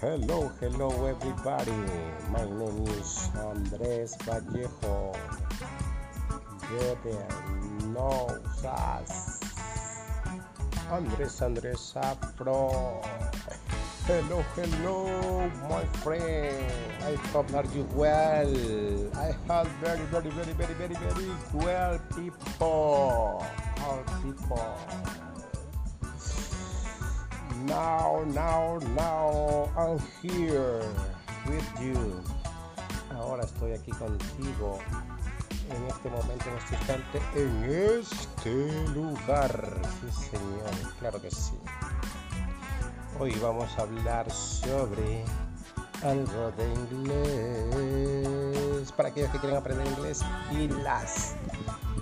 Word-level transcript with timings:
Hello, 0.00 0.52
hello 0.60 1.06
everybody. 1.06 1.72
My 2.28 2.44
name 2.44 2.84
is 3.00 3.30
Andrés 3.40 4.12
Vallejo. 4.24 5.16
Better 6.60 7.24
knows 7.88 8.64
us. 8.64 9.40
Andrés 10.92 11.40
Andrés 11.40 11.96
Afro. 11.96 13.00
Hello, 14.04 14.44
hello, 14.54 15.48
my 15.70 15.84
friend. 16.04 16.72
I 17.00 17.14
hope 17.32 17.48
that 17.48 17.64
you 17.74 17.88
well. 17.94 18.52
I 19.16 19.32
have 19.48 19.68
very, 19.80 20.04
very, 20.12 20.28
very, 20.30 20.52
very, 20.52 20.74
very, 20.74 20.96
very 20.96 21.30
well 21.54 21.98
people. 22.14 23.46
All 23.86 24.04
people. 24.22 24.89
Now, 27.66 28.24
now, 28.34 28.78
now, 28.96 29.68
I'm 29.76 29.98
here 30.22 30.80
with 31.46 31.80
you. 31.80 32.22
Ahora 33.12 33.44
estoy 33.44 33.72
aquí 33.72 33.90
contigo 33.92 34.78
en 35.68 35.84
este 35.86 36.08
momento, 36.08 36.48
en 36.48 36.56
este 36.56 36.76
instante, 36.76 37.20
en 37.34 37.64
este 37.64 38.88
lugar. 38.94 39.82
Sí, 40.00 40.10
señor, 40.30 40.70
claro 40.98 41.20
que 41.20 41.30
sí. 41.30 41.60
Hoy 43.18 43.34
vamos 43.42 43.78
a 43.78 43.82
hablar 43.82 44.30
sobre 44.30 45.22
algo 46.02 46.52
de 46.52 46.72
inglés. 46.72 48.90
Para 48.92 49.10
aquellos 49.10 49.30
que 49.32 49.38
quieren 49.38 49.58
aprender 49.58 49.86
inglés, 49.86 50.22
pilas. 50.48 51.34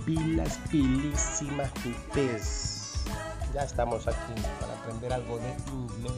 Pilas, 0.05 0.57
pilísimas, 0.69 1.69
pipes. 1.83 2.78
Ya 3.53 3.63
estamos 3.63 4.07
aquí 4.07 4.33
para 4.59 4.73
aprender 4.73 5.11
algo 5.11 5.39
de 5.39 5.49
inglés. 5.71 6.13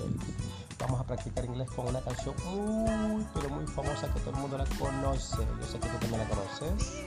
Vamos 0.79 0.99
a 0.99 1.03
practicar 1.03 1.45
inglés 1.45 1.69
con 1.71 1.87
una 1.87 2.01
canción 2.01 2.35
muy, 2.45 3.25
pero 3.33 3.49
muy 3.49 3.65
famosa 3.67 4.13
que 4.13 4.19
todo 4.19 4.31
el 4.31 4.37
mundo 4.37 4.57
la 4.57 4.65
conoce. 4.77 5.37
Yo 5.37 5.65
sé 5.65 5.79
que 5.79 5.87
tú 5.87 5.97
también 5.99 6.21
la 6.21 6.27
conoces. 6.27 7.05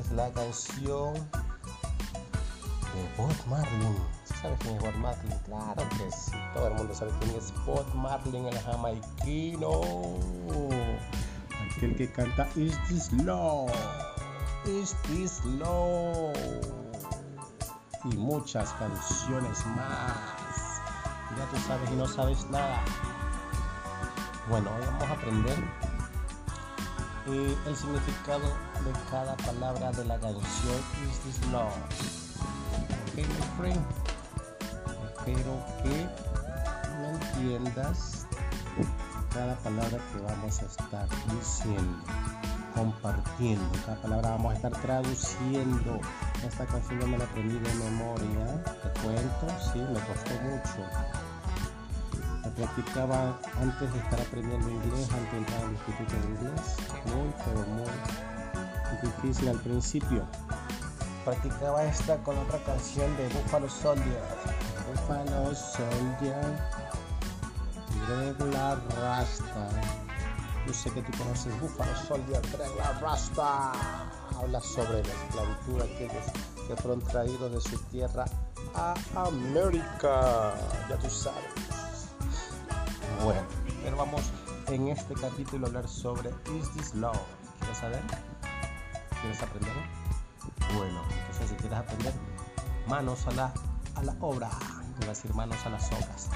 Es 0.00 0.10
la 0.12 0.32
canción 0.32 1.14
de 1.14 1.20
Bob 3.16 3.32
Marley. 3.46 3.96
¿Sabes 4.40 4.58
quién 4.60 4.76
es 4.76 4.82
Bob 4.82 4.94
Marley? 4.96 5.38
Claro 5.44 5.88
que 5.90 6.10
sí. 6.10 6.32
Todo 6.54 6.68
el 6.68 6.74
mundo 6.74 6.94
sabe 6.94 7.12
quién 7.20 7.36
es 7.36 7.52
Bob 7.64 7.86
Marley, 7.94 8.46
el 8.46 8.58
jamaiquino. 8.58 9.70
Aquel 11.76 11.94
que 11.94 12.10
canta 12.10 12.48
Is 12.56 12.76
This 12.88 13.12
Love? 13.12 13.70
Is 14.66 14.96
This 15.06 15.44
Love? 15.44 16.87
Y 18.04 18.16
muchas 18.16 18.72
canciones 18.74 19.66
más. 19.66 20.80
Ya 21.36 21.44
tú 21.50 21.56
sabes 21.66 21.90
y 21.90 21.96
no 21.96 22.06
sabes 22.06 22.48
nada. 22.50 22.82
Bueno, 24.48 24.70
hoy 24.74 24.86
vamos 24.86 25.02
a 25.02 25.12
aprender 25.12 25.58
eh, 27.26 27.56
el 27.66 27.76
significado 27.76 28.48
de 28.84 28.92
cada 29.10 29.36
palabra 29.36 29.92
de 29.92 30.04
la 30.06 30.18
canción 30.18 30.76
Is 31.10 31.18
This 31.20 31.46
Love? 31.52 31.74
Ok, 33.08 33.16
my 33.16 33.56
friend. 33.58 33.84
Espero 35.04 35.64
que 35.82 36.08
me 36.98 37.08
entiendas 37.10 38.17
cada 39.38 39.54
palabra 39.58 39.98
que 40.12 40.20
vamos 40.20 40.62
a 40.62 40.66
estar 40.66 41.06
diciendo, 41.30 42.02
compartiendo. 42.74 43.70
Cada 43.86 44.02
palabra 44.02 44.30
vamos 44.30 44.52
a 44.52 44.56
estar 44.56 44.72
traduciendo. 44.82 46.00
Esta 46.44 46.66
canción 46.66 46.98
yo 46.98 47.06
me 47.06 47.18
la 47.18 47.24
aprendí 47.24 47.56
de 47.56 47.74
memoria. 47.74 48.64
Te 48.64 49.00
cuento, 49.00 49.46
sí, 49.72 49.78
me 49.78 50.00
costó 50.00 50.34
mucho. 50.42 50.82
La 52.42 52.50
practicaba 52.50 53.38
antes 53.62 53.92
de 53.92 53.98
estar 54.00 54.20
aprendiendo 54.20 54.70
inglés, 54.70 55.08
antes 55.12 55.30
de 55.30 55.38
entrar 55.38 55.62
al 55.62 55.70
instituto 55.70 56.14
de 56.14 56.26
inglés. 56.34 56.76
Muy, 57.06 57.32
pero 57.44 57.60
muy 57.78 59.02
difícil 59.02 59.50
al 59.50 59.60
principio. 59.60 60.26
Practicaba 61.24 61.84
esta 61.84 62.16
con 62.24 62.36
otra 62.38 62.58
canción 62.64 63.16
de 63.16 63.28
Buffalo 63.28 63.68
Soldier. 63.68 64.20
Buffalo 64.90 65.54
Soldier. 65.54 66.97
Regla 68.08 68.80
Rasta. 68.96 69.68
Yo 70.66 70.72
sé 70.72 70.90
que 70.90 71.02
tú 71.02 71.12
conoces 71.18 71.60
Buffalo 71.60 71.94
Soldier, 71.94 72.40
Regla 72.56 72.98
Rasta. 73.02 73.72
Habla 74.34 74.60
sobre 74.60 75.02
la 75.02 75.12
esclavitud 75.12 75.82
aquellos 75.82 76.24
que 76.66 76.76
fueron 76.76 77.00
traídos 77.02 77.52
de 77.52 77.60
su 77.60 77.78
tierra 77.90 78.24
a 78.74 78.94
América. 79.14 80.54
Ya 80.88 80.96
tú 80.98 81.10
sabes. 81.10 81.44
Bueno, 83.22 83.42
pero 83.82 83.96
vamos 83.98 84.22
en 84.68 84.88
este 84.88 85.14
capítulo 85.14 85.66
a 85.66 85.68
hablar 85.68 85.88
sobre 85.88 86.30
Is 86.58 86.70
This 86.72 86.94
Love? 86.94 87.18
¿Quieres 87.58 87.78
saber? 87.78 88.02
¿Quieres 89.20 89.42
aprender? 89.42 89.72
Bueno, 90.76 91.02
entonces 91.10 91.50
si 91.50 91.54
quieres 91.56 91.78
aprender, 91.78 92.14
manos 92.86 93.26
a 93.26 93.32
la, 93.32 93.52
a 93.96 94.02
la 94.02 94.16
obra. 94.20 94.48
Voy 94.96 95.04
a 95.04 95.08
decir 95.08 95.34
manos 95.34 95.58
a 95.66 95.70
las 95.70 95.86
obras. 95.92 96.30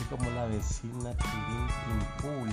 Aquí 0.00 0.08
como 0.08 0.30
la 0.30 0.46
vecina 0.46 1.12
Pimpul. 1.12 2.50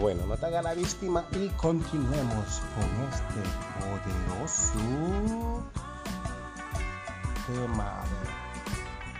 Bueno, 0.00 0.24
no 0.26 0.36
te 0.36 0.46
haga 0.46 0.62
la 0.62 0.72
víctima 0.72 1.24
y 1.32 1.48
continuemos 1.50 2.62
con 2.74 2.88
este 3.12 3.42
poderoso 3.78 5.62
tema 7.46 8.02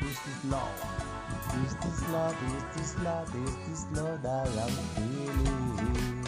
de 0.01 0.07
Is 0.07 0.19
This 0.21 0.45
Love? 0.45 0.63
Is 1.65 1.77
this 1.81 2.09
love, 2.13 2.35
is 2.47 2.65
this 2.73 2.95
is 3.73 3.87
love 3.93 4.23
that 4.23 4.49
I'm 4.49 4.71
feeling? 4.95 6.23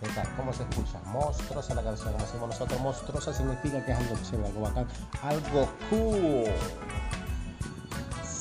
¿Qué 0.00 0.08
tal? 0.14 0.28
¿Cómo 0.36 0.52
se 0.52 0.62
escucha? 0.62 1.00
Monstruosa 1.06 1.74
la 1.74 1.82
canción, 1.82 2.12
como 2.12 2.24
decimos 2.24 2.48
nosotros, 2.48 2.80
monstruosa 2.80 3.34
significa 3.34 3.84
que 3.84 3.92
es 3.92 3.98
algo 3.98 4.16
chévere, 4.22 4.48
algo 4.48 4.60
bacán, 4.62 4.86
algo 5.22 5.68
cool. 5.90 6.44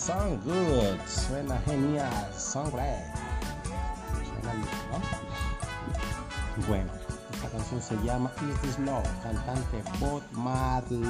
Sound 0.07 0.39
good, 0.45 0.97
suena 1.05 1.59
genial, 1.65 2.31
sound 2.31 2.71
great. 2.71 3.03
Suena 4.23 4.53
¿no? 4.53 5.01
Bueno, 6.65 6.89
esta 7.33 7.49
canción 7.49 7.81
se 7.81 7.95
llama 8.05 8.31
Is 8.49 8.61
This 8.61 8.79
Love, 8.79 9.05
cantante 9.21 9.83
Bob 9.99 10.23
Marley. 10.31 11.03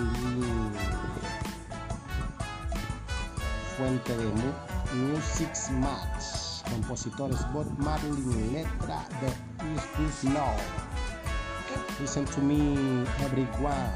Fuente 3.78 4.18
de 4.18 4.26
mu 4.26 4.52
Music 4.96 5.56
Match. 5.74 6.64
Compositores 6.72 7.46
Bob 7.54 7.68
Marley, 7.78 8.50
letra 8.52 9.06
de 9.22 9.28
Is 9.76 9.84
This 9.98 10.24
Love. 10.34 10.60
Listen 12.00 12.26
to 12.26 12.42
me, 12.42 13.06
everyone. 13.24 13.92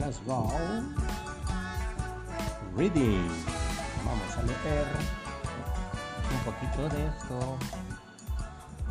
Let's 0.00 0.18
go. 0.26 0.50
Reading. 2.74 3.30
Vamos 4.06 4.36
a 4.36 4.42
leer 4.42 4.86
un 6.32 6.52
poquito 6.52 6.88
de 6.94 7.06
esto. 7.06 7.58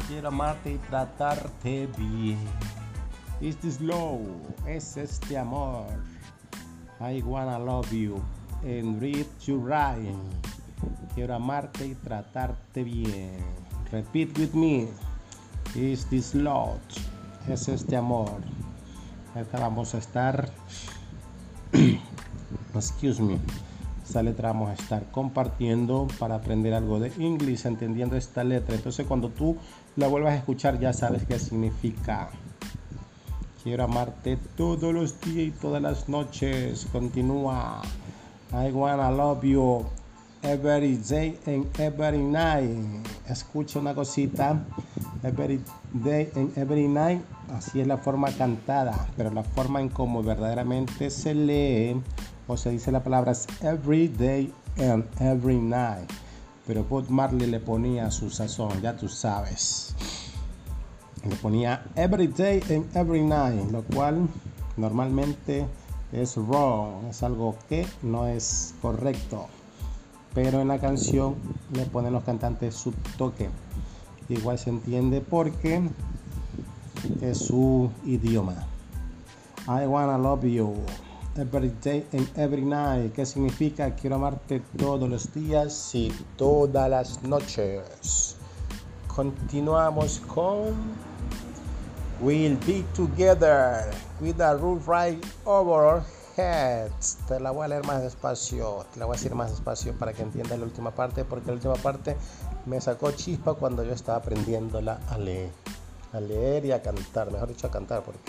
Quiero 0.08 0.28
amarte 0.28 0.74
y 0.74 0.78
tratarte 0.90 1.88
bien. 1.98 2.38
Is 3.40 3.56
this 3.58 3.80
love? 3.80 4.28
Es 4.68 4.98
este 4.98 5.38
amor. 5.38 5.88
I 7.00 7.22
wanna 7.22 7.58
love 7.58 7.92
you 7.92 8.22
and 8.64 9.02
read 9.02 9.26
you 9.46 9.58
right. 9.58 10.16
Quiero 11.14 11.36
amarte 11.36 11.88
y 11.88 11.96
tratarte 11.96 12.84
bien. 12.84 13.38
Repeat 13.92 14.38
with 14.38 14.54
me. 14.54 14.90
Is 15.76 16.06
this 16.10 16.36
love? 16.36 16.80
Es 17.48 17.70
este 17.70 17.96
amor. 17.96 18.42
Acá 19.34 19.60
vamos 19.60 19.96
a 19.96 19.98
estar. 19.98 20.50
Excuse 22.76 23.22
me. 23.22 23.40
Esta 24.16 24.24
letra 24.24 24.54
vamos 24.54 24.70
a 24.70 24.74
estar 24.76 25.12
compartiendo 25.12 26.08
para 26.18 26.36
aprender 26.36 26.74
algo 26.74 27.02
de 27.02 27.12
inglés, 27.22 27.66
entendiendo 27.66 28.16
esta 28.16 28.46
letra. 28.46 28.74
Entonces, 28.74 29.06
cuando 29.06 29.28
tú 29.28 29.58
la 29.98 30.08
vuelvas 30.08 30.32
a 30.32 30.38
escuchar, 30.38 30.80
ya 30.80 30.94
sabes 30.94 31.26
qué 31.26 31.38
significa. 31.38 32.30
Quiero 33.62 33.84
amarte 33.84 34.38
todos 34.56 34.94
los 34.94 35.20
días 35.20 35.50
y 35.50 35.52
todas 35.52 35.82
las 35.82 36.08
noches. 36.08 36.88
Continúa. 36.94 37.82
I 38.54 38.72
wanna 38.72 39.12
love 39.12 39.44
you 39.44 39.86
every 40.44 40.96
day 40.96 41.38
and 41.46 41.68
every 41.78 42.20
night. 42.20 43.06
Escucha 43.28 43.80
una 43.80 43.94
cosita. 43.94 44.64
Every 45.24 45.60
day 45.92 46.32
and 46.38 46.58
every 46.58 46.88
night. 46.88 47.22
Así 47.54 47.82
es 47.82 47.88
la 47.88 47.98
forma 47.98 48.32
cantada, 48.32 49.10
pero 49.18 49.30
la 49.32 49.44
forma 49.44 49.82
en 49.82 49.90
cómo 49.90 50.24
verdaderamente 50.24 51.10
se 51.10 51.36
lee 51.36 52.02
o 52.48 52.58
se 52.58 52.72
dice 52.72 52.92
la 52.92 53.04
palabra 53.04 53.34
every 53.62 54.08
day 54.08 54.54
and 54.78 55.06
every 55.20 55.58
night. 55.58 56.10
Pero 56.68 56.84
Bob 56.84 57.10
Marley 57.10 57.48
le 57.48 57.60
ponía 57.60 58.10
su 58.12 58.30
sazón, 58.30 58.82
ya 58.82 58.96
tú 58.96 59.08
sabes. 59.08 59.96
Le 61.28 61.36
ponía 61.36 61.86
every 61.96 62.28
day 62.28 62.62
and 62.70 62.86
every 62.96 63.22
night, 63.22 63.72
lo 63.72 63.84
cual 63.84 64.28
normalmente 64.78 65.66
es 66.12 66.36
wrong, 66.38 67.06
es 67.10 67.24
algo 67.24 67.56
que 67.68 67.86
no 68.02 68.28
es 68.28 68.74
correcto. 68.82 69.48
pero 70.36 70.60
en 70.60 70.68
la 70.68 70.78
canción 70.78 71.36
le 71.74 71.86
ponen 71.86 72.14
los 72.14 72.24
cantantes 72.24 72.76
su 72.76 72.92
toque. 73.18 73.50
Igual 74.28 74.60
se 74.60 74.70
entiende 74.70 75.22
porque 75.22 75.82
es 77.22 77.38
su 77.38 77.90
idioma. 78.06 78.68
I 79.68 79.88
wanna 79.88 80.18
love 80.18 80.44
you 80.44 80.76
every 81.38 81.70
day 81.82 82.06
and 82.14 82.30
every 82.38 82.62
night. 82.62 83.14
¿Qué 83.14 83.26
significa? 83.26 83.94
Quiero 83.96 84.16
amarte 84.16 84.62
todos 84.78 85.10
los 85.10 85.34
días 85.34 85.94
y 85.94 86.12
todas 86.38 86.90
las 86.90 87.24
noches. 87.24 88.38
Continuamos 89.08 90.22
con 90.28 90.74
We'll 92.22 92.58
be 92.66 92.86
together 92.94 93.92
with 94.22 94.40
a 94.40 94.56
roof 94.56 94.88
right 94.88 95.22
over 95.44 95.84
our 95.84 96.04
heads. 96.38 97.18
Te 97.28 97.40
la 97.42 97.52
voy 97.52 97.66
a 97.66 97.68
leer 97.68 97.86
más 97.86 98.02
despacio. 98.02 98.86
Te 98.94 99.00
la 99.00 99.06
voy 99.06 99.16
a 99.16 99.18
decir 99.18 99.36
más 99.36 99.52
despacio 99.52 99.98
para 99.98 100.14
que 100.14 100.22
entiendas 100.22 100.58
la 100.58 100.64
última 100.64 100.92
parte, 100.92 101.26
porque 101.26 101.48
la 101.48 101.54
última 101.54 101.76
parte 101.76 102.16
me 102.66 102.80
sacó 102.80 103.12
chispa 103.12 103.56
cuando 103.56 103.84
yo 103.84 103.92
estaba 103.92 104.20
aprendiéndola 104.20 105.02
a 105.10 105.18
leer. 105.18 105.52
A 106.14 106.22
leer 106.22 106.66
y 106.66 106.72
a 106.72 106.82
cantar. 106.82 107.30
Mejor 107.32 107.50
dicho, 107.50 107.68
a 107.68 107.72
cantar, 107.72 108.02
porque 108.04 108.20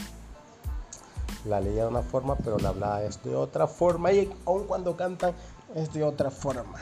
la 1.48 1.60
leía 1.60 1.82
de 1.82 1.88
una 1.88 2.02
forma, 2.02 2.36
pero 2.36 2.58
la 2.58 2.70
hablaba 2.70 3.00
de 3.00 3.36
otra 3.36 3.66
forma. 3.66 4.12
Y 4.12 4.30
aun 4.44 4.64
cuando 4.64 4.96
cantan, 4.96 5.34
es 5.74 5.92
de 5.92 6.04
otra 6.04 6.30
forma. 6.30 6.78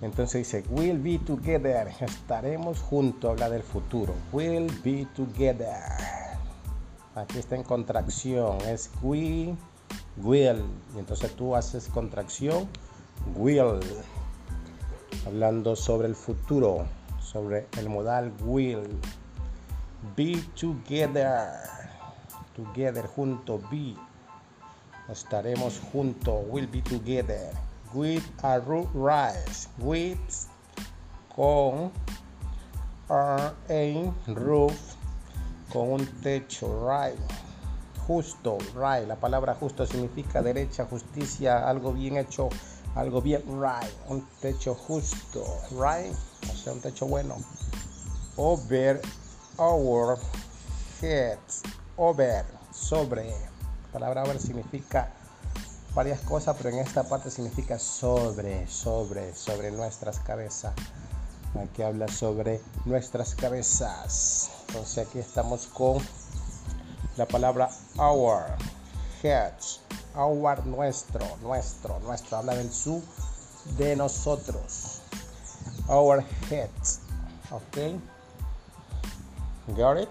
Entonces 0.00 0.40
dice, 0.40 0.64
we'll 0.68 0.98
be 0.98 1.18
together. 1.18 1.88
Estaremos 2.00 2.80
juntos, 2.80 3.30
habla 3.30 3.48
del 3.48 3.62
futuro. 3.62 4.14
We'll 4.32 4.70
be 4.82 5.06
together. 5.14 5.76
Aquí 7.14 7.38
está 7.38 7.54
en 7.56 7.62
contracción. 7.62 8.60
Es 8.62 8.90
we, 9.00 9.54
will. 10.16 10.64
Y 10.96 10.98
entonces 10.98 11.30
tú 11.36 11.54
haces 11.54 11.88
contracción, 11.88 12.68
will. 13.36 13.80
Hablando 15.24 15.76
sobre 15.76 16.08
el 16.08 16.16
futuro, 16.16 16.84
sobre 17.20 17.68
el 17.78 17.88
modal 17.88 18.32
will. 18.44 18.88
Be 20.16 20.42
together. 20.58 21.81
Together, 22.54 23.06
junto, 23.06 23.58
be. 23.70 23.96
Estaremos 25.08 25.80
juntos. 25.92 26.44
We'll 26.48 26.66
be 26.66 26.82
together. 26.82 27.52
With 27.94 28.24
a 28.42 28.60
rise. 28.94 29.68
With 29.78 30.18
con 31.34 31.90
a 33.08 33.52
roof. 34.26 34.96
Con 35.72 35.92
un 35.92 36.06
techo 36.22 36.86
right 36.86 37.18
justo 38.06 38.58
right 38.74 39.06
la 39.06 39.16
palabra 39.16 39.54
justo 39.54 39.86
significa 39.86 40.42
derecha 40.42 40.84
justicia 40.86 41.68
algo 41.68 41.92
bien 41.92 42.16
hecho 42.16 42.48
algo 42.96 43.22
bien 43.22 43.42
right 43.46 43.92
un 44.08 44.26
techo 44.40 44.74
justo 44.74 45.44
right 45.70 46.12
o 46.50 46.56
sea 46.56 46.72
un 46.72 46.80
techo 46.80 47.06
bueno. 47.06 47.36
Over 48.36 49.00
our 49.58 50.18
heads 51.00 51.62
over 52.02 52.44
sobre 52.72 53.30
la 53.30 53.92
palabra 53.92 54.24
over 54.24 54.40
significa 54.40 55.12
varias 55.94 56.20
cosas, 56.22 56.56
pero 56.56 56.70
en 56.70 56.80
esta 56.80 57.04
parte 57.04 57.30
significa 57.30 57.78
sobre, 57.78 58.66
sobre, 58.66 59.32
sobre 59.36 59.70
nuestras 59.70 60.18
cabezas. 60.18 60.72
Aquí 61.62 61.82
habla 61.82 62.08
sobre 62.08 62.60
nuestras 62.86 63.36
cabezas. 63.36 64.50
Entonces 64.68 65.06
aquí 65.06 65.20
estamos 65.20 65.66
con 65.66 65.98
la 67.16 67.26
palabra 67.26 67.70
our, 67.98 68.46
heads, 69.22 69.80
our, 70.16 70.66
nuestro, 70.66 71.24
nuestro, 71.40 72.00
nuestro. 72.00 72.38
Habla 72.38 72.56
del 72.56 72.72
su, 72.72 73.00
de 73.76 73.94
nosotros. 73.94 75.02
Our 75.86 76.24
heads. 76.50 77.00
¿Ok? 77.52 78.00
Got 79.76 80.00
it? 80.00 80.08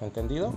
¿Entendido? 0.00 0.54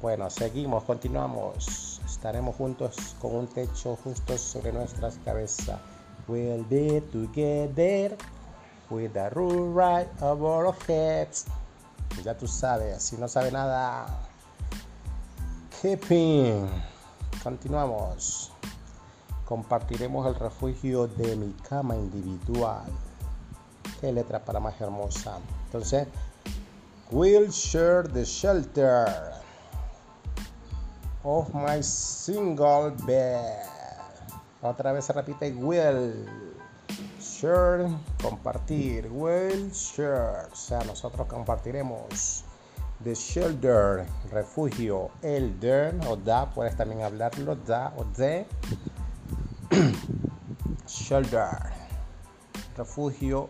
Bueno, 0.00 0.28
seguimos, 0.28 0.84
continuamos. 0.84 2.00
Estaremos 2.04 2.56
juntos 2.56 3.16
con 3.20 3.34
un 3.34 3.46
techo 3.46 3.96
justo 4.04 4.36
sobre 4.36 4.72
nuestras 4.72 5.18
cabezas. 5.24 5.80
We'll 6.28 6.64
be 6.64 7.00
together 7.12 8.16
with 8.90 9.16
a 9.16 9.30
roof 9.30 9.74
right 9.74 10.08
over 10.22 10.66
our 10.66 10.74
heads. 10.86 11.46
Ya 12.22 12.36
tú 12.36 12.46
sabes, 12.46 13.02
si 13.02 13.16
no 13.16 13.28
sabe 13.28 13.50
nada. 13.50 14.06
Keeping. 15.82 16.68
Continuamos. 17.42 18.52
Compartiremos 19.44 20.26
el 20.26 20.34
refugio 20.36 21.06
de 21.06 21.36
mi 21.36 21.52
cama 21.68 21.94
individual. 21.94 22.84
Qué 24.00 24.12
letra 24.12 24.42
para 24.42 24.60
más 24.60 24.80
hermosa. 24.80 25.38
Entonces, 25.66 26.08
we'll 27.10 27.50
share 27.50 28.08
the 28.08 28.24
shelter 28.24 29.43
of 31.24 31.52
my 31.54 31.82
single 31.82 32.90
bed. 33.06 33.66
Otra 34.62 34.92
vez 34.92 35.04
se 35.04 35.12
repite 35.12 35.52
will. 35.56 36.26
Share, 37.20 37.88
compartir. 38.22 39.08
Will 39.10 39.72
share. 39.72 40.48
O 40.52 40.54
sea, 40.54 40.84
nosotros 40.84 41.26
compartiremos. 41.26 42.44
The 43.02 43.14
shelter, 43.14 44.06
refugio. 44.30 45.10
Elder 45.22 45.94
o 46.08 46.16
da, 46.16 46.50
puedes 46.50 46.76
también 46.76 47.02
hablarlo. 47.02 47.56
Da 47.56 47.92
o 47.96 48.04
de. 48.16 48.46
shelter, 50.86 51.48
refugio 52.76 53.48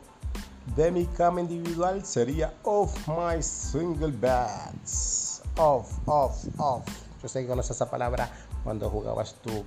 de 0.76 0.90
mi 0.90 1.04
cama 1.06 1.40
individual 1.40 2.04
sería 2.04 2.52
of 2.64 2.96
my 3.08 3.42
single 3.42 4.10
beds. 4.10 5.42
Of, 5.56 5.86
of, 6.08 6.44
of. 6.58 7.03
Yo 7.24 7.28
sé 7.28 7.72
esa 7.72 7.88
palabra 7.88 8.30
cuando 8.64 8.90
jugabas 8.90 9.36
tú, 9.42 9.64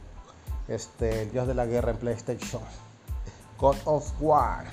este, 0.67 1.23
el 1.23 1.31
dios 1.31 1.47
de 1.47 1.55
la 1.55 1.65
guerra 1.65 1.89
en 1.89 1.97
PlayStation. 1.97 2.61
God 3.57 3.77
of 3.85 4.13
War. 4.21 4.65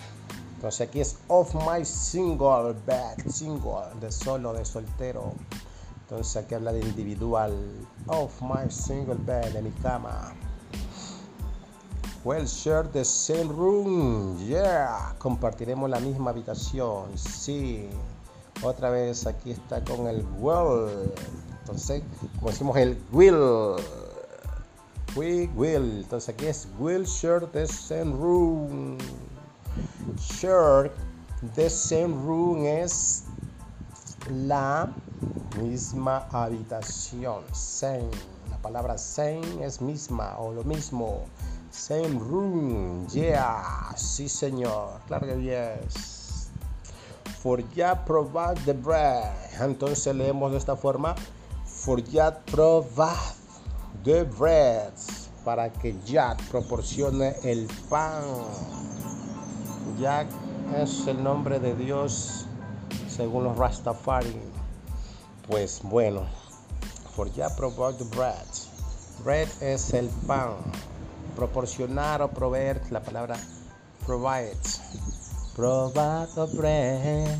Entonces 0.56 0.86
aquí 0.86 1.00
es 1.00 1.16
of 1.28 1.54
my 1.54 1.82
single 1.82 2.74
bed, 2.84 3.26
single, 3.26 3.86
de 4.02 4.12
solo, 4.12 4.52
de 4.52 4.66
soltero. 4.66 5.32
Entonces 6.02 6.36
aquí 6.36 6.56
habla 6.56 6.74
de 6.74 6.80
individual. 6.80 7.54
Of 8.06 8.42
my 8.42 8.70
single 8.70 9.14
bed, 9.14 9.54
de 9.54 9.62
mi 9.62 9.70
cama. 9.80 10.34
We'll 12.22 12.46
share 12.46 12.86
the 12.92 13.02
same 13.02 13.48
room. 13.48 14.36
Yeah. 14.46 15.14
Compartiremos 15.16 15.88
la 15.88 16.00
misma 16.00 16.32
habitación. 16.32 17.16
Sí. 17.16 17.88
Otra 18.62 18.90
vez 18.90 19.26
aquí 19.26 19.52
está 19.52 19.82
con 19.82 20.06
el 20.06 20.22
well. 20.38 21.14
Entonces, 21.64 22.02
como 22.38 22.50
decimos 22.50 22.76
el 22.76 23.02
will. 23.10 23.76
We 25.16 25.48
will. 25.54 26.02
Entonces 26.02 26.28
aquí 26.34 26.46
es 26.46 26.68
will 26.78 27.06
share 27.06 27.46
the 27.46 27.66
same 27.66 28.12
room. 28.12 28.98
Share 30.18 30.90
the 31.54 31.70
same 31.70 32.14
room 32.26 32.66
es 32.66 33.24
la 34.28 34.92
misma 35.58 36.28
habitación. 36.32 37.44
Same. 37.52 38.10
La 38.50 38.58
palabra 38.58 38.98
same 38.98 39.64
es 39.64 39.80
misma 39.80 40.36
o 40.38 40.52
lo 40.52 40.64
mismo. 40.64 41.24
Same 41.70 42.18
room. 42.18 43.06
Yeah. 43.08 43.94
Sí, 43.96 44.28
señor. 44.28 45.00
Claro 45.06 45.26
que 45.26 45.40
yes. 45.40 46.50
For 47.40 47.62
ya 47.74 48.04
provide 48.04 48.60
the 48.66 48.74
bread. 48.74 49.32
Entonces 49.60 50.14
leemos 50.14 50.52
de 50.52 50.58
esta 50.58 50.76
forma 50.76 51.14
for 51.84 52.00
Yad 52.00 52.46
provide 52.46 53.36
the 54.04 54.24
bread 54.24 54.94
para 55.44 55.70
que 55.70 55.94
Yad 56.06 56.38
proporcione 56.50 57.34
el 57.44 57.68
pan. 57.90 58.24
Yad 59.98 60.26
es 60.78 61.06
el 61.06 61.22
nombre 61.22 61.60
de 61.60 61.74
Dios 61.74 62.46
según 63.06 63.44
los 63.44 63.58
Rastafari. 63.58 64.34
Pues 65.46 65.82
bueno, 65.82 66.22
for 67.14 67.30
Yad 67.30 67.54
provide 67.54 67.98
the 67.98 68.16
bread. 68.16 68.46
Bread 69.22 69.48
es 69.60 69.92
el 69.92 70.08
pan. 70.26 70.54
Proporcionar 71.36 72.22
o 72.22 72.30
proveer, 72.30 72.80
la 72.90 73.02
palabra 73.02 73.36
provide. 74.06 74.56
Provide 75.54 76.28
the 76.34 76.56
bread. 76.56 77.38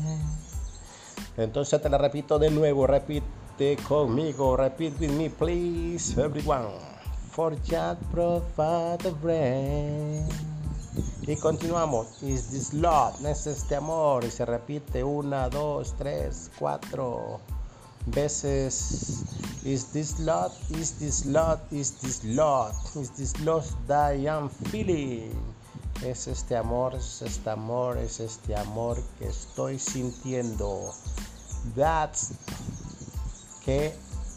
Entonces 1.35 1.81
te 1.81 1.89
la 1.89 1.97
repito 1.97 2.37
de 2.37 2.51
nuevo, 2.51 2.85
repito 2.85 3.25
conmigo. 3.57 4.57
Repeat 4.57 4.99
with 4.99 5.11
me, 5.11 5.29
please, 5.29 6.17
everyone. 6.17 6.67
For 7.31 7.55
God 7.69 7.97
provide 8.11 8.99
the 8.99 9.11
bread. 9.11 10.27
Y 11.27 11.35
continuamos. 11.35 12.21
Is 12.21 12.51
this 12.51 12.73
love? 12.73 13.15
¿Es 13.25 13.47
este 13.47 13.75
amor? 13.75 14.25
Y 14.25 14.29
se 14.29 14.45
repite 14.45 15.03
una, 15.03 15.49
dos, 15.49 15.93
tres, 15.97 16.51
cuatro 16.59 17.39
veces. 18.07 19.23
Is 19.63 19.91
this 19.93 20.19
love? 20.19 20.53
Is 20.71 20.99
this 20.99 21.25
love? 21.25 21.59
Is 21.71 21.91
this 22.01 22.23
love? 22.25 22.75
Is 22.95 23.11
this 23.11 23.39
love 23.41 23.65
that 23.87 24.15
I 24.15 24.27
am 24.27 24.49
feeling? 24.49 25.31
Es 26.03 26.27
este 26.27 26.57
amor, 26.57 26.93
es 26.95 27.21
este 27.21 27.49
amor, 27.49 27.97
es 27.97 28.19
este 28.19 28.55
amor 28.55 28.97
que 29.17 29.27
estoy 29.29 29.79
sintiendo. 29.79 30.93
That's 31.75 32.33
que 33.65 33.91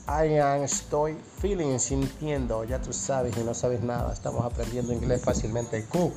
I 0.08 0.38
am 0.38 0.62
estoy 0.62 1.16
feeling, 1.40 1.78
sintiendo. 1.78 2.64
Ya 2.64 2.80
tú 2.80 2.94
sabes 2.94 3.36
y 3.36 3.40
no 3.44 3.52
sabes 3.52 3.82
nada. 3.82 4.10
Estamos 4.12 4.42
aprendiendo 4.42 4.94
inglés 4.94 5.22
fácilmente 5.22 5.84
con 5.84 6.12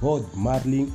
Bob 0.00 0.26
Marlin. 0.34 0.92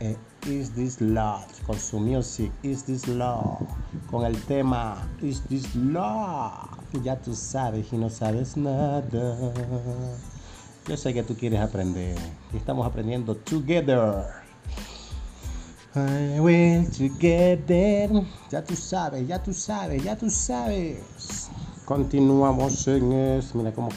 Eh, 0.00 0.14
is 0.46 0.70
this 0.74 1.00
love? 1.00 1.42
Con 1.66 1.78
su 1.78 1.98
music. 1.98 2.52
Is 2.62 2.84
this 2.84 3.08
love? 3.08 3.66
Con 4.10 4.26
el 4.26 4.38
tema 4.42 5.08
Is 5.22 5.42
this 5.48 5.74
love? 5.74 6.68
Ya 7.02 7.16
tú 7.16 7.34
sabes 7.34 7.90
y 7.92 7.96
no 7.96 8.10
sabes 8.10 8.58
nada. 8.58 9.02
Yo 10.86 10.96
sé 10.98 11.14
que 11.14 11.22
tú 11.22 11.34
quieres 11.34 11.60
aprender. 11.60 12.18
Y 12.52 12.58
estamos 12.58 12.86
aprendiendo 12.86 13.34
together. 13.36 14.45
I 15.96 16.38
will 16.40 16.86
together. 16.90 18.22
Ya 18.50 18.62
tú 18.62 18.76
sabes, 18.76 19.26
ya 19.26 19.42
tú 19.42 19.54
sabes, 19.54 20.04
ya 20.04 20.14
tú 20.14 20.28
sabes. 20.28 21.48
Continuamos 21.86 22.86
en 22.86 23.12
eso. 23.12 23.56
Mira 23.56 23.72
cómo. 23.72 23.88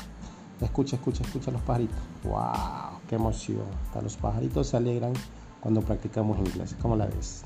Escucha, 0.62 0.96
escucha, 0.96 1.24
escucha 1.24 1.52
los 1.52 1.62
pajaritos. 1.62 1.98
¡Wow! 2.24 3.00
¡Qué 3.10 3.16
emoción! 3.16 3.66
Los 4.02 4.16
pajaritos 4.16 4.68
se 4.68 4.78
alegran 4.78 5.12
cuando 5.60 5.82
practicamos 5.82 6.40
inglés. 6.40 6.74
¿Cómo 6.82 6.96
la 6.96 7.06
ves? 7.06 7.44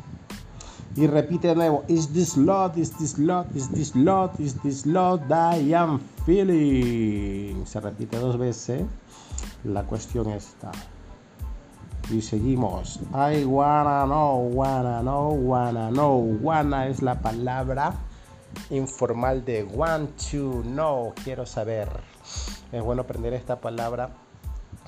Y 0.96 1.08
repite 1.08 1.48
de 1.48 1.56
nuevo. 1.56 1.84
Is 1.88 2.14
this 2.14 2.38
love? 2.38 2.78
Is 2.78 2.92
this 2.92 3.18
love? 3.18 3.48
Is 3.56 3.70
this 3.72 3.96
love? 3.96 4.40
Is 4.40 4.56
this 4.62 4.84
that 4.84 5.32
I 5.32 5.74
am 5.74 6.00
feeling? 6.28 7.66
Se 7.66 7.80
repite 7.80 8.20
dos 8.20 8.38
veces. 8.38 8.84
La 9.64 9.84
cuestión 9.84 10.30
está. 10.30 10.72
Y 12.12 12.22
seguimos. 12.22 13.00
I 13.14 13.46
wanna 13.46 14.06
know, 14.06 14.50
wanna 14.54 15.02
know, 15.02 15.30
wanna 15.30 15.90
know. 15.90 16.38
Wanna 16.42 16.88
es 16.88 17.02
la 17.02 17.20
palabra 17.22 17.94
informal 18.70 19.46
de 19.46 19.64
want 19.64 20.12
to 20.32 20.62
know. 20.64 21.14
Quiero 21.24 21.46
saber. 21.46 21.90
Es 22.72 22.82
bueno 22.82 23.04
aprender 23.04 23.34
esta 23.34 23.60
palabra 23.60 24.10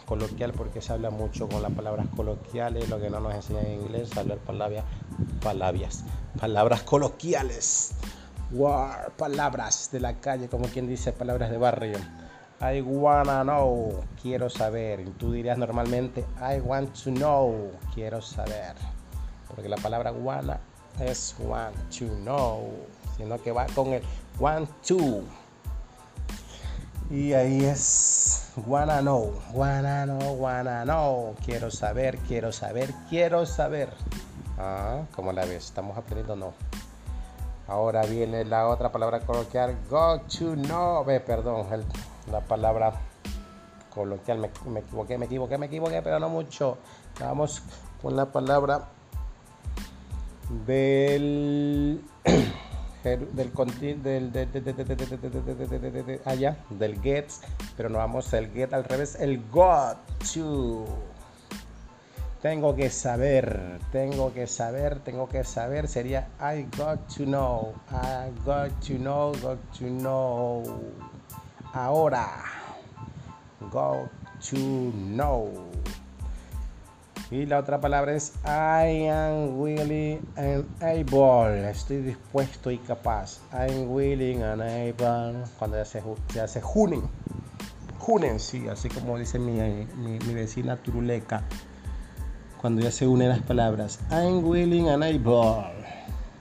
coloquial 0.05 0.51
porque 0.53 0.81
se 0.81 0.93
habla 0.93 1.09
mucho 1.09 1.47
con 1.49 1.61
las 1.61 1.71
palabras 1.71 2.07
coloquiales, 2.15 2.89
lo 2.89 2.99
que 2.99 3.09
no 3.09 3.19
nos 3.19 3.33
enseñan 3.33 3.65
en 3.65 3.81
inglés, 3.81 4.15
hablar 4.17 4.37
palabras, 4.39 4.83
palabras, 5.41 6.03
palabras 6.39 6.83
coloquiales. 6.83 7.95
War, 8.51 9.11
palabras 9.17 9.89
de 9.91 9.99
la 9.99 10.19
calle, 10.19 10.47
como 10.47 10.67
quien 10.67 10.87
dice, 10.87 11.11
palabras 11.11 11.49
de 11.49 11.57
barrio. 11.57 11.97
I 12.65 12.81
wanna 12.81 13.43
know, 13.43 14.03
quiero 14.21 14.49
saber. 14.49 14.99
Y 15.01 15.11
tú 15.11 15.31
dirías 15.31 15.57
normalmente, 15.57 16.25
I 16.39 16.59
want 16.61 16.93
to 17.03 17.11
know, 17.11 17.71
quiero 17.93 18.21
saber. 18.21 18.75
Porque 19.47 19.69
la 19.69 19.77
palabra 19.77 20.11
wanna 20.11 20.59
es 20.99 21.35
want 21.39 21.75
to 21.99 22.05
know, 22.23 22.71
sino 23.17 23.37
que 23.41 23.51
va 23.51 23.67
con 23.75 23.93
el 23.93 24.01
want 24.39 24.69
to. 24.87 25.21
Y 27.11 27.33
ahí 27.33 27.65
es 27.65 28.51
wanna 28.65 28.99
know, 29.01 29.31
wanna 29.53 30.05
know, 30.05 30.33
wanna 30.33 30.83
know. 30.83 31.35
Quiero 31.45 31.69
saber, 31.69 32.17
quiero 32.27 32.51
saber, 32.51 32.91
quiero 33.09 33.45
saber. 33.45 33.89
Ah, 34.57 35.03
como 35.15 35.31
la 35.31 35.45
ves, 35.45 35.65
estamos 35.65 35.95
aprendiendo 35.97 36.35
no. 36.35 36.53
Ahora 37.67 38.03
viene 38.05 38.43
la 38.45 38.67
otra 38.67 38.91
palabra 38.91 39.19
coloquial, 39.19 39.77
go 39.89 40.19
to 40.21 40.55
know. 40.55 41.03
Ve, 41.03 41.19
perdón, 41.19 41.67
la 42.31 42.41
palabra 42.41 42.93
coloquial, 43.93 44.39
me, 44.39 44.49
me, 44.69 44.81
equivoqué, 44.81 45.17
me 45.17 45.25
equivoqué, 45.25 45.57
me 45.57 45.65
equivoqué, 45.67 46.01
pero 46.01 46.19
no 46.19 46.29
mucho. 46.29 46.77
Vamos 47.19 47.63
con 48.01 48.15
la 48.15 48.31
palabra 48.31 48.89
del 50.65 52.01
del 53.03 54.03
del, 54.03 54.31
del, 54.31 54.51
allá 56.25 56.57
del 56.69 56.99
pero 57.77 57.89
no 57.89 57.99
vamos 57.99 58.33
el 58.33 58.51
get 58.51 58.73
al 58.73 58.83
revés 58.83 59.15
el 59.19 59.43
got 59.51 59.97
to 60.33 60.85
tengo 62.41 62.75
que 62.75 62.91
saber, 62.91 63.79
tengo 63.91 64.31
que 64.31 64.45
saber, 64.45 64.99
tengo 64.99 65.27
que 65.27 65.43
saber, 65.43 65.87
sería 65.87 66.27
I 66.39 66.67
got 66.77 66.99
to 67.15 67.23
know, 67.23 67.73
I 67.89 68.29
got 68.45 68.69
to 68.81 68.93
know, 68.99 69.31
got 69.41 69.57
to 69.79 69.85
know. 69.85 70.63
Ahora, 71.75 72.41
got 73.69 74.09
to 74.49 74.55
know. 74.93 75.51
Y 77.29 77.45
la 77.45 77.59
otra 77.59 77.81
palabra 77.81 78.15
es 78.15 78.33
I 78.45 79.09
am 79.09 79.59
willing 79.59 80.21
and 80.37 80.65
able. 80.81 81.69
Estoy 81.69 81.97
dispuesto 81.97 82.71
y 82.71 82.77
capaz. 82.77 83.41
I 83.51 83.73
am 83.73 83.91
willing 83.91 84.41
and 84.41 84.61
able. 84.61 85.43
Cuando 85.59 85.75
ya 85.75 85.83
se, 85.83 86.01
se 86.47 86.61
junen. 86.61 87.01
Junen, 87.99 88.39
sí, 88.39 88.69
así 88.69 88.87
como 88.87 89.19
dice 89.19 89.37
mi, 89.37 89.59
mi, 89.97 90.17
mi 90.19 90.33
vecina 90.33 90.77
turuleca 90.77 91.43
cuando 92.61 92.81
ya 92.81 92.91
se 92.91 93.05
unen 93.05 93.29
las 93.29 93.41
palabras 93.41 93.99
I'm 94.11 94.45
willing 94.47 94.87
and 94.87 95.03
able. 95.03 95.85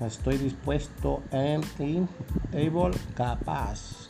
Estoy 0.00 0.38
dispuesto 0.38 1.22
and 1.32 1.64
able, 2.52 2.96
capaz. 3.16 4.03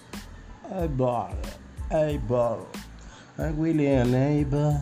I'm 3.37 3.59
willing 3.59 3.87
and 3.87 4.14
able. 4.14 4.78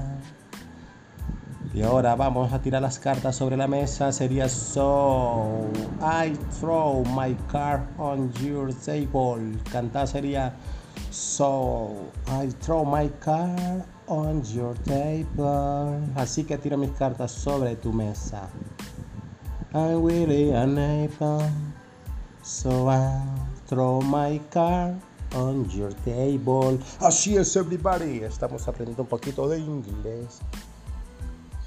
Y 1.75 1.83
ahora 1.83 2.15
vamos 2.15 2.53
a 2.53 2.61
tirar 2.61 2.83
las 2.83 2.99
cartas 2.99 3.35
sobre 3.35 3.57
la 3.57 3.67
mesa. 3.67 4.13
Sería 4.13 4.49
so. 4.49 5.71
I 6.03 6.37
throw 6.61 7.03
my 7.05 7.35
card 7.51 7.81
on 7.99 8.31
your 8.43 8.75
table. 8.75 9.41
Cantar 9.73 10.07
sería 10.07 10.53
so. 11.11 12.13
I 12.27 12.51
throw 12.61 12.85
my 12.85 13.09
card 13.21 13.85
on 14.07 14.43
your 14.45 14.75
table. 14.85 15.99
Así 16.15 16.45
que 16.45 16.59
tiro 16.59 16.77
mis 16.77 16.91
cartas 16.91 17.33
sobre 17.33 17.75
tu 17.77 17.93
mesa. 17.93 18.49
I'm 19.75 20.05
really 20.05 20.51
unable, 20.51 21.49
so 22.43 22.91
I 22.91 23.23
throw 23.67 24.03
my 24.03 24.39
card 24.51 25.01
on 25.35 25.69
your 25.71 25.93
table. 26.05 26.79
Así 27.01 27.37
es, 27.37 27.57
everybody. 27.57 28.23
Estamos 28.25 28.67
aprendiendo 28.69 29.03
un 29.03 29.09
poquito 29.09 29.49
de 29.49 29.59
inglés. 29.59 30.41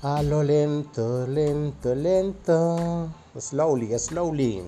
A 0.02 0.22
lo 0.22 0.44
lento, 0.44 1.26
lento, 1.28 1.96
lento. 1.96 3.10
Slowly, 3.38 3.98
slowly. 3.98 4.64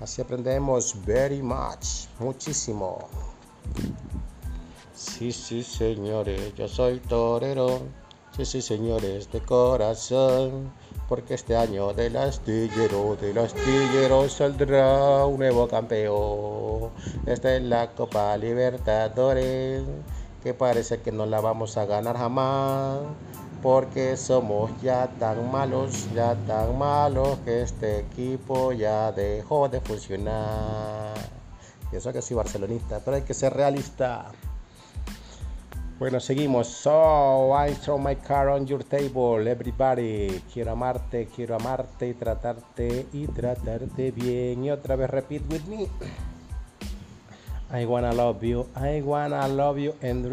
Así 0.00 0.20
aprendemos 0.20 0.94
very 1.06 1.42
much, 1.42 2.08
muchísimo. 2.18 2.98
Sí, 4.94 5.32
sí, 5.32 5.62
señores, 5.62 6.54
yo 6.54 6.68
soy 6.68 6.98
torero. 7.00 7.80
Sí, 8.36 8.44
sí, 8.44 8.62
señores, 8.62 9.30
de 9.30 9.40
corazón. 9.40 10.72
Porque 11.08 11.34
este 11.34 11.56
año 11.56 11.92
del 11.92 12.16
astillero, 12.16 13.16
del 13.16 13.38
astillero 13.38 14.28
saldrá 14.28 15.26
un 15.26 15.38
nuevo 15.38 15.68
campeón. 15.68 16.90
Esta 17.26 17.54
es 17.54 17.62
la 17.62 17.90
Copa 17.90 18.36
Libertadores, 18.36 19.82
que 20.42 20.54
parece 20.54 21.00
que 21.00 21.12
no 21.12 21.26
la 21.26 21.40
vamos 21.40 21.76
a 21.76 21.84
ganar 21.84 22.16
jamás. 22.16 23.00
Porque 23.62 24.16
somos 24.16 24.70
ya 24.82 25.06
tan 25.18 25.50
malos, 25.52 26.08
ya 26.14 26.34
tan 26.46 26.76
malos, 26.78 27.38
que 27.44 27.62
este 27.62 28.00
equipo 28.00 28.72
ya 28.72 29.12
dejó 29.12 29.68
de 29.68 29.80
funcionar. 29.80 31.14
Y 31.92 31.96
eso 31.96 32.12
que 32.12 32.22
soy 32.22 32.36
barcelonista, 32.36 33.00
pero 33.04 33.18
hay 33.18 33.22
que 33.22 33.34
ser 33.34 33.52
realista. 33.52 34.32
Bueno, 36.02 36.18
seguimos. 36.18 36.66
So, 36.66 37.56
I 37.56 37.74
throw 37.74 37.96
my 37.96 38.16
car 38.16 38.48
on 38.48 38.66
your 38.66 38.82
table, 38.82 39.46
everybody. 39.46 40.42
Quiero 40.52 40.72
amarte, 40.72 41.28
quiero 41.28 41.54
amarte 41.54 42.08
y 42.08 42.14
tratarte 42.14 43.06
y 43.12 43.28
tratarte 43.28 44.10
bien. 44.10 44.64
Y 44.64 44.70
otra 44.72 44.96
vez 44.96 45.08
repeat 45.08 45.42
with 45.48 45.64
me. 45.68 45.86
I 47.70 47.84
wanna 47.86 48.12
love 48.12 48.42
you, 48.42 48.66
I 48.74 49.00
wanna 49.00 49.46
love 49.46 49.78
you 49.78 49.94
and. 50.02 50.26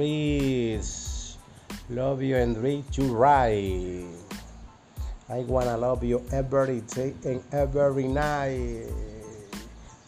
Love 1.91 2.23
you 2.23 2.35
and 2.35 2.57
reach 2.57 2.97
you 2.97 3.15
right. 3.15 4.07
I 5.29 5.43
wanna 5.43 5.77
love 5.77 6.03
you 6.03 6.23
every 6.31 6.81
day 6.95 7.13
and 7.23 7.43
every 7.53 8.07
night. 8.07 8.87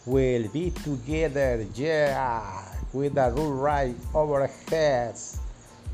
We'll 0.06 0.48
be 0.48 0.72
together, 0.72 1.64
yeah, 1.76 2.64
with 2.92 3.16
a 3.16 3.30
roof 3.30 3.62
right 3.62 3.94
over 4.12 4.40
our 4.40 4.50
heads. 4.68 5.41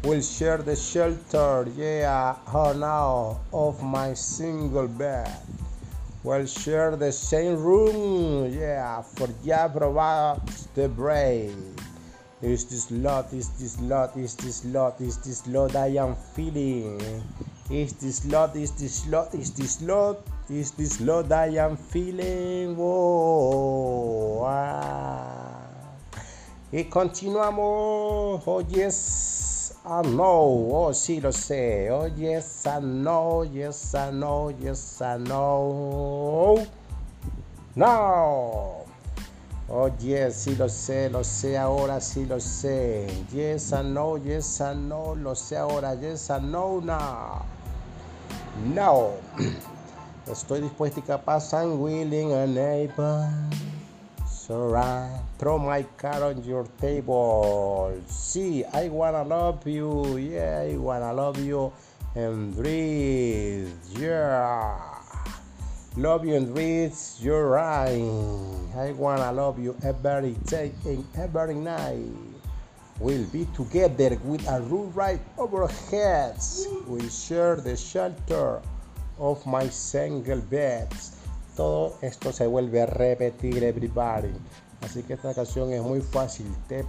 We'll 0.05 0.23
share 0.23 0.59
the 0.59 0.76
shelter, 0.76 1.67
yeah, 1.76 2.37
oh 2.55 2.73
now, 2.73 3.40
of 3.52 3.83
my 3.83 4.14
single 4.14 4.87
bed. 4.87 5.28
We'll 6.23 6.47
share 6.47 6.95
the 6.95 7.11
same 7.11 7.57
room, 7.57 8.52
yeah, 8.52 9.02
for 9.02 9.28
Jah 9.45 9.69
provides 9.69 10.69
the 10.75 10.88
bread. 10.88 11.50
Is 12.40 12.67
this 12.67 12.90
love, 12.93 13.35
is 13.35 13.49
this 13.59 13.81
love, 13.81 14.17
is 14.17 14.37
this 14.37 14.64
love, 14.67 15.00
is 15.00 15.17
this 15.19 15.47
love 15.49 15.75
I 15.75 15.88
am 15.99 16.14
feeling? 16.14 17.02
Is 17.69 17.93
this 17.95 18.25
love, 18.26 18.57
is 18.57 18.71
this 18.78 19.05
love, 19.09 19.35
is 19.35 19.50
this 19.50 19.83
love, 19.83 20.23
is 20.49 20.71
this 20.71 21.00
love 21.00 21.33
I 21.33 21.49
am 21.59 21.76
feeling? 21.76 22.76
Oh, 22.78 24.45
ah. 24.47 25.59
Y 26.71 26.85
continuamos. 26.85 28.43
Oh, 28.47 28.61
yes, 28.69 29.38
I 29.90 30.02
know. 30.02 30.68
Oh, 30.71 30.92
sí, 30.92 31.18
lo 31.18 31.33
sé. 31.33 31.90
Oh, 31.90 32.07
yes, 32.09 32.66
I 32.66 32.78
know. 32.80 33.42
Yes, 33.42 33.95
I 33.95 34.11
know. 34.11 34.50
Yes, 34.50 35.00
I 35.00 35.16
know. 35.16 36.66
No. 37.75 38.85
Oh, 39.71 39.90
yes, 39.99 40.45
sí 40.45 40.57
lo 40.57 40.68
sé, 40.68 41.09
lo 41.09 41.23
sé 41.25 41.57
ahora, 41.57 42.00
sí 42.00 42.26
lo 42.26 42.38
sé. 42.38 43.07
Yes, 43.33 43.73
I 43.73 43.83
know, 43.83 44.18
yes, 44.18 44.61
I 44.61 44.75
know, 44.75 45.14
lo 45.14 45.35
sé 45.35 45.57
ahora, 45.57 45.95
yes, 45.95 46.30
I 46.30 46.38
know 46.40 46.80
now. 46.80 47.45
No. 48.75 49.12
Estoy 50.26 50.61
dispuesto 50.61 51.00
y 51.00 51.02
capaz, 51.02 51.52
I'm 51.54 51.80
willing 51.80 52.33
and 52.33 52.59
able. 52.59 53.28
Throw 54.49 55.59
my 55.61 55.83
car 55.99 56.25
on 56.25 56.43
your 56.43 56.64
table. 56.81 57.93
See, 58.07 58.64
I 58.64 58.88
wanna 58.88 59.23
love 59.23 59.69
you. 59.69 60.17
Yeah, 60.17 60.64
I 60.64 60.76
wanna 60.78 61.12
love 61.12 61.37
you. 61.38 61.71
And 62.14 62.57
breathe. 62.57 63.69
Yeah. 63.90 64.81
Love 65.99 66.25
you 66.25 66.35
and 66.37 66.55
breathe. 66.55 66.97
You're 67.21 67.50
right. 67.50 68.00
I 68.75 68.93
wanna 68.97 69.31
love 69.33 69.59
you 69.59 69.76
every 69.85 70.33
day 70.49 70.73
and 70.87 71.05
every 71.14 71.55
night. 71.55 72.09
We'll 73.00 73.28
be 73.28 73.45
together 73.52 74.17
with 74.25 74.49
a 74.49 74.62
roof 74.62 74.97
right 74.97 75.21
over 75.37 75.64
our 75.64 75.76
heads. 75.90 76.67
We 76.87 77.07
share 77.11 77.57
the 77.57 77.76
shelter 77.76 78.62
of 79.19 79.45
my 79.45 79.69
single 79.69 80.40
beds. 80.40 81.17
Todo 81.58 81.94
esto 82.02 82.32
se 82.32 82.46
vuelve 82.46 82.82
a 82.82 82.86
repetir, 82.86 83.64
everybody. 83.64 84.30
Así 84.80 85.02
que 85.02 85.14
esta 85.14 85.34
canción 85.34 85.72
es 85.72 85.82
muy 85.82 86.00
fácil. 86.00 86.46
Te, 86.68 86.84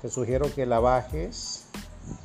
te 0.00 0.08
sugiero 0.08 0.46
que 0.54 0.64
la 0.64 0.80
bajes. 0.80 1.66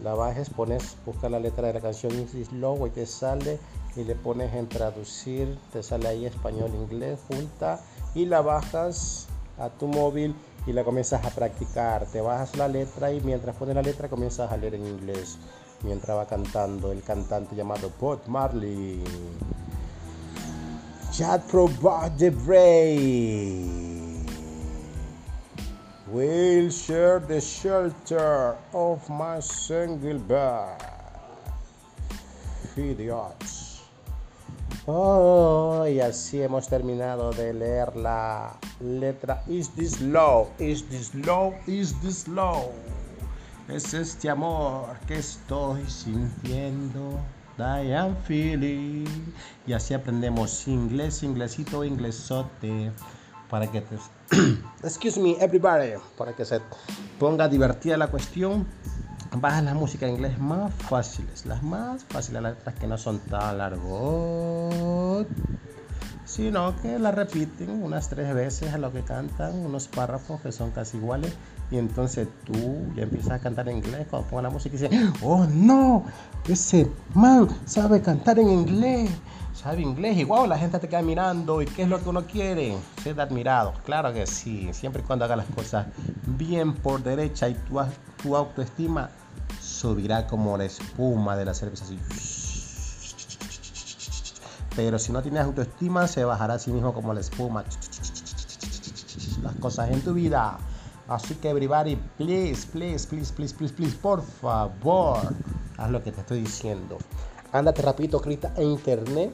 La 0.02 0.14
bajes, 0.14 0.50
pones, 0.50 0.96
busca 1.06 1.28
la 1.28 1.42
letra 1.42 1.68
de 1.68 1.74
la 1.74 1.82
canción 1.82 2.14
Easy 2.14 2.46
Slow 2.46 2.88
y 2.88 2.92
te 2.92 3.06
sale 3.06 3.60
y 3.98 4.06
le 4.06 4.16
pones 4.16 4.54
en 4.54 4.70
traducir, 4.70 5.60
te 5.74 5.84
sale 5.84 6.08
ahí 6.08 6.26
español, 6.26 6.72
inglés, 6.74 7.20
junta 7.28 7.82
y 8.16 8.24
la 8.26 8.40
bajas 8.40 9.28
a 9.60 9.68
tu 9.72 9.88
móvil 9.88 10.34
y 10.66 10.72
la 10.72 10.86
comienzas 10.86 11.26
a 11.26 11.32
practicar. 11.32 12.06
Te 12.06 12.22
bajas 12.22 12.56
la 12.56 12.70
letra 12.70 13.12
y 13.12 13.20
mientras 13.20 13.58
pones 13.58 13.76
la 13.76 13.82
letra 13.82 14.08
comienzas 14.08 14.50
a 14.50 14.56
leer 14.56 14.76
en 14.76 14.88
inglés. 14.88 15.38
Mientras 15.82 16.18
va 16.18 16.26
cantando 16.26 16.94
el 16.94 17.04
cantante 17.04 17.58
llamado 17.58 17.92
Bob 18.00 18.22
Marley. 18.28 19.04
Chat 21.14 21.48
provide 21.48 22.18
the 22.18 22.32
brain. 22.32 24.26
We'll 26.08 26.72
share 26.72 27.20
the 27.20 27.40
shelter 27.40 28.58
of 28.74 29.08
my 29.12 29.40
single 29.40 30.18
bed. 30.18 30.82
Idiots. 32.76 33.84
Oh, 34.88 35.86
y 35.88 36.00
así 36.00 36.42
hemos 36.42 36.68
terminado 36.68 37.32
de 37.32 37.54
leer 37.54 37.96
la 37.96 38.58
letra 38.82 39.44
Is 39.48 39.70
this 39.76 40.02
love? 40.02 40.48
Is 40.60 40.90
this 40.90 41.14
love? 41.14 41.54
Is 41.68 41.94
this 42.02 42.28
love? 42.28 42.74
Es 43.70 43.94
este 43.94 44.32
amor 44.32 44.98
que 45.08 45.20
estoy 45.20 45.86
sintiendo. 45.88 47.20
I 47.60 47.94
am 47.94 48.16
feeling. 48.24 49.06
Y 49.68 49.74
así 49.74 49.94
aprendemos 49.94 50.68
inglés, 50.68 51.24
inglesito, 51.24 51.84
inglesote. 51.84 52.92
Para 53.50 53.72
que 53.72 53.82
te. 53.82 53.98
Excuse 54.84 55.20
me, 55.20 55.38
everybody. 55.40 55.94
Para 56.18 56.34
que 56.34 56.46
se 56.46 56.60
ponga 57.20 57.48
divertida 57.48 57.98
la 57.98 58.08
cuestión. 58.08 58.66
Bajas 59.36 59.64
las 59.64 59.76
músicas 59.76 60.10
en 60.10 60.16
inglés 60.16 60.40
más 60.40 60.74
fáciles. 60.74 61.46
Las 61.46 61.62
más 61.64 62.04
fáciles, 62.06 62.42
las 62.42 62.56
letras 62.56 62.76
que 62.76 62.88
no 62.88 62.98
son 62.98 63.20
tan 63.20 63.58
largos. 63.58 65.26
Sino 66.26 66.76
que 66.82 66.98
las 66.98 67.14
repiten 67.14 67.84
unas 67.84 68.10
tres 68.10 68.34
veces 68.34 68.74
a 68.74 68.78
lo 68.78 68.92
que 68.92 69.04
cantan, 69.04 69.56
unos 69.56 69.88
párrafos 69.88 70.42
que 70.42 70.52
son 70.52 70.72
casi 70.72 70.98
iguales 70.98 71.34
y 71.74 71.80
entonces 71.80 72.28
tú 72.46 72.86
ya 72.96 73.02
empiezas 73.02 73.32
a 73.32 73.40
cantar 73.40 73.68
en 73.68 73.78
inglés 73.78 74.06
cuando 74.08 74.30
pongas 74.30 74.44
la 74.44 74.50
música 74.52 74.76
y 74.76 74.80
dices, 74.80 74.92
oh 75.24 75.48
no, 75.48 76.04
ese 76.48 76.88
man 77.16 77.50
sabe 77.66 78.00
cantar 78.00 78.38
en 78.38 78.48
inglés, 78.48 79.10
sabe 79.56 79.82
inglés 79.82 80.18
y 80.18 80.24
wow, 80.24 80.46
la 80.46 80.56
gente 80.56 80.78
te 80.78 80.88
queda 80.88 81.02
mirando 81.02 81.64
y 81.64 81.66
qué 81.66 81.82
es 81.82 81.90
lo 81.90 82.00
que 82.00 82.10
uno 82.10 82.26
quiere, 82.28 82.78
ser 83.02 83.20
admirado, 83.20 83.74
claro 83.86 84.14
que 84.14 84.28
sí, 84.28 84.70
siempre 84.72 85.02
y 85.02 85.06
cuando 85.06 85.26
haga 85.26 85.36
las 85.36 85.48
cosas 85.48 85.88
bien 86.38 86.76
por 86.76 87.02
derecha 87.02 87.50
y 87.50 87.56
tu, 87.56 87.82
tu 88.22 88.36
autoestima 88.36 89.10
subirá 89.60 90.28
como 90.28 90.56
la 90.56 90.66
espuma 90.66 91.36
de 91.36 91.46
la 91.46 91.56
cerveza 91.56 91.86
así. 91.86 91.98
Pero 94.76 95.00
si 95.00 95.12
no 95.12 95.24
tienes 95.24 95.42
autoestima, 95.42 96.08
se 96.08 96.24
bajará 96.24 96.54
a 96.56 96.60
sí 96.60 96.72
mismo 96.72 96.94
como 96.94 97.14
la 97.16 97.20
espuma. 97.20 97.64
Las 99.44 99.56
cosas 99.56 99.90
en 99.92 100.02
tu 100.02 100.14
vida. 100.14 100.58
Así 101.08 101.36
que 101.36 101.50
everybody, 101.50 101.98
please, 102.18 102.66
please, 102.68 103.06
please, 103.08 103.34
please, 103.34 103.54
please, 103.54 103.74
please, 103.74 103.96
por 103.98 104.22
favor, 104.22 105.20
haz 105.78 105.92
lo 105.92 106.02
que 106.02 106.12
te 106.12 106.22
estoy 106.22 106.40
diciendo. 106.42 106.98
Ándate 107.52 107.82
rapidito, 107.82 108.18
escrita 108.18 108.54
en 108.56 108.72
internet 108.72 109.32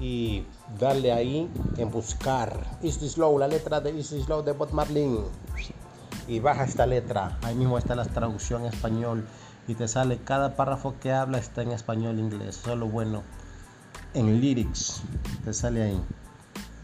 y 0.00 0.44
darle 0.78 1.12
ahí 1.12 1.48
en 1.76 1.90
buscar 1.90 2.78
Is 2.82 2.98
This 2.98 3.16
Low, 3.16 3.38
la 3.38 3.48
letra 3.48 3.80
de 3.80 3.90
Is 3.90 4.10
This 4.10 4.28
Low 4.28 4.42
de 4.42 4.52
Bob 4.52 4.72
Marlin. 4.72 5.20
Y 6.28 6.40
baja 6.40 6.64
esta 6.64 6.86
letra. 6.86 7.38
Ahí 7.42 7.54
mismo 7.54 7.78
está 7.78 7.94
la 7.94 8.04
traducción 8.04 8.62
en 8.62 8.72
español 8.72 9.24
y 9.68 9.74
te 9.74 9.86
sale 9.86 10.18
cada 10.18 10.56
párrafo 10.56 10.94
que 11.00 11.12
habla 11.12 11.38
está 11.38 11.62
en 11.62 11.70
español 11.70 12.18
inglés. 12.18 12.58
Eso 12.58 12.72
es 12.72 12.78
lo 12.78 12.88
bueno. 12.88 13.22
En 14.12 14.40
lyrics 14.40 15.02
te 15.44 15.52
sale 15.52 15.82
ahí. 15.82 16.02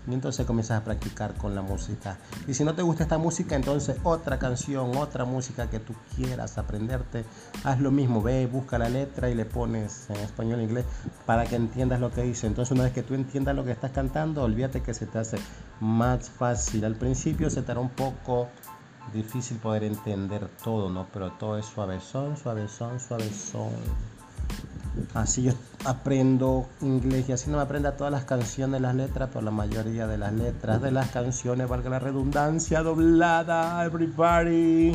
Y 0.06 0.14
entonces 0.14 0.46
comienzas 0.46 0.80
a 0.80 0.84
practicar 0.84 1.34
con 1.34 1.54
la 1.54 1.62
música. 1.62 2.18
Y 2.46 2.54
si 2.54 2.64
no 2.64 2.74
te 2.74 2.82
gusta 2.82 3.02
esta 3.04 3.18
música, 3.18 3.56
entonces 3.56 3.96
otra 4.02 4.38
canción, 4.38 4.96
otra 4.96 5.24
música 5.24 5.68
que 5.68 5.80
tú 5.80 5.94
quieras 6.14 6.58
aprenderte, 6.58 7.24
haz 7.64 7.80
lo 7.80 7.90
mismo. 7.90 8.22
Ve, 8.22 8.46
busca 8.46 8.78
la 8.78 8.88
letra 8.88 9.28
y 9.30 9.34
le 9.34 9.44
pones 9.44 10.08
en 10.10 10.16
español 10.16 10.60
e 10.60 10.64
inglés 10.64 10.84
para 11.26 11.44
que 11.46 11.56
entiendas 11.56 12.00
lo 12.00 12.10
que 12.10 12.22
dice. 12.22 12.46
Entonces 12.46 12.72
una 12.72 12.84
vez 12.84 12.92
que 12.92 13.02
tú 13.02 13.14
entiendas 13.14 13.56
lo 13.56 13.64
que 13.64 13.72
estás 13.72 13.90
cantando, 13.90 14.42
olvídate 14.42 14.82
que 14.82 14.94
se 14.94 15.06
te 15.06 15.18
hace 15.18 15.38
más 15.80 16.30
fácil. 16.30 16.84
Al 16.84 16.94
principio 16.94 17.50
se 17.50 17.62
te 17.62 17.72
un 17.78 17.90
poco 17.90 18.48
difícil 19.12 19.58
poder 19.58 19.84
entender 19.84 20.48
todo, 20.62 20.90
¿no? 20.90 21.06
Pero 21.12 21.32
todo 21.32 21.58
es 21.58 21.66
suavezón, 21.66 22.36
suavezón, 22.36 23.00
suavezón. 23.00 23.72
Así 25.14 25.42
yo 25.42 25.52
aprendo 25.84 26.66
inglés 26.80 27.28
y 27.28 27.32
así 27.32 27.50
no 27.50 27.56
me 27.56 27.62
aprenda 27.62 27.96
todas 27.96 28.12
las 28.12 28.24
canciones, 28.24 28.80
las 28.80 28.94
letras, 28.94 29.30
pero 29.32 29.42
la 29.42 29.50
mayoría 29.50 30.06
de 30.06 30.18
las 30.18 30.32
letras 30.32 30.82
de 30.82 30.90
las 30.90 31.10
canciones, 31.10 31.68
valga 31.68 31.90
la 31.90 31.98
redundancia, 31.98 32.82
doblada, 32.82 33.84
everybody, 33.84 34.94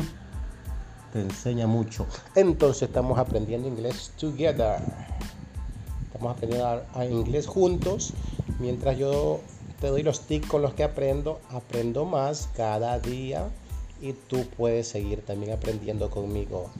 te 1.12 1.20
enseña 1.20 1.66
mucho. 1.66 2.06
Entonces 2.34 2.82
estamos 2.82 3.18
aprendiendo 3.18 3.66
inglés 3.66 4.12
together. 4.18 4.80
Estamos 6.06 6.36
aprendiendo 6.36 6.82
a, 6.94 7.04
inglés 7.04 7.46
juntos. 7.46 8.12
Mientras 8.60 8.98
yo 8.98 9.40
te 9.80 9.88
doy 9.88 10.02
los 10.02 10.20
tips 10.22 10.48
con 10.48 10.62
los 10.62 10.74
que 10.74 10.84
aprendo, 10.84 11.40
aprendo 11.50 12.04
más 12.04 12.48
cada 12.56 12.98
día 12.98 13.48
y 14.00 14.12
tú 14.12 14.46
puedes 14.56 14.88
seguir 14.88 15.24
también 15.24 15.52
aprendiendo 15.52 16.10
conmigo. 16.10 16.70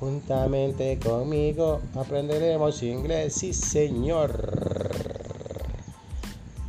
Juntamente 0.00 0.98
conmigo 0.98 1.80
aprenderemos 1.94 2.82
inglés, 2.82 3.34
sí 3.34 3.52
señor. 3.52 4.90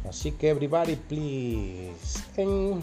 Así 0.07 0.31
que 0.31 0.49
everybody 0.49 0.95
please. 0.95 2.23
En 2.37 2.81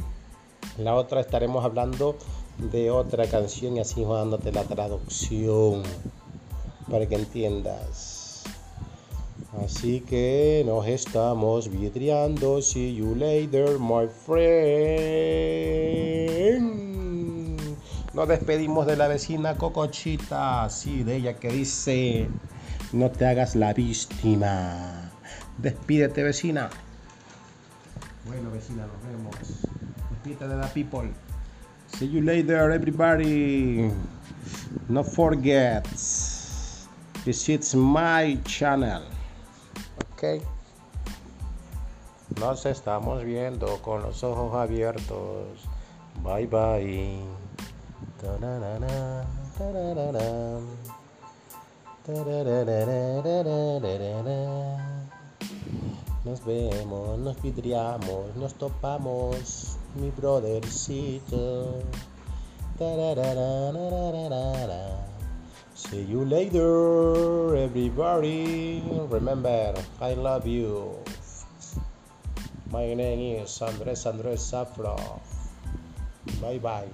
la 0.78 0.94
otra 0.94 1.20
estaremos 1.20 1.64
hablando 1.64 2.16
de 2.58 2.90
otra 2.90 3.26
canción 3.26 3.76
y 3.76 3.80
así 3.80 4.04
dándote 4.04 4.52
la 4.52 4.64
traducción 4.64 5.82
para 6.90 7.06
que 7.08 7.14
entiendas. 7.14 8.44
Así 9.64 10.00
que 10.00 10.62
nos 10.66 10.86
estamos 10.86 11.68
vidriando. 11.68 12.62
See 12.62 12.94
you 12.94 13.14
later, 13.14 13.78
my 13.78 14.08
friend. 14.26 15.52
Nos 18.14 18.28
despedimos 18.28 18.86
de 18.86 18.96
la 18.96 19.08
vecina 19.08 19.56
Cocochita, 19.56 20.68
sí, 20.68 21.02
de 21.02 21.16
ella 21.16 21.34
que 21.34 21.48
dice, 21.48 22.28
no 22.92 23.10
te 23.10 23.26
hagas 23.26 23.56
la 23.56 23.72
víctima. 23.72 25.10
Despídete, 25.56 26.22
vecina. 26.22 26.68
Bueno, 28.26 28.50
vecina, 28.50 28.86
nos 28.86 29.02
vemos. 29.02 29.36
Despídete 30.10 30.46
de 30.46 30.56
la 30.56 30.66
people. 30.68 31.10
See 31.98 32.10
you 32.10 32.20
later, 32.20 32.70
everybody. 32.70 33.90
No 34.88 35.02
forget. 35.02 35.86
Visit 37.24 37.74
my 37.74 38.40
channel. 38.44 39.02
Ok. 40.12 40.42
Nos 42.40 42.66
estamos 42.66 43.24
viendo 43.24 43.80
con 43.82 44.02
los 44.02 44.22
ojos 44.22 44.54
abiertos. 44.54 45.68
Bye 46.22 46.46
bye. 46.46 47.41
Nos 56.24 56.44
vemos, 56.44 57.18
nos 57.18 57.42
vidriamos, 57.42 58.36
nos 58.36 58.54
topamos, 58.54 59.76
mi 59.96 60.10
brothercito. 60.10 61.82
See 65.74 66.04
you 66.04 66.24
later, 66.24 67.56
everybody. 67.56 68.82
Remember, 69.10 69.74
I 70.00 70.14
love 70.14 70.46
you. 70.46 70.96
My 72.70 72.94
name 72.94 73.42
is 73.42 73.60
Andres 73.60 74.06
Andres 74.06 74.40
Safra. 74.40 74.96
Bye 76.40 76.58
bye. 76.58 76.88